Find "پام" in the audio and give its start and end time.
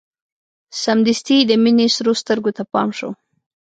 2.73-2.89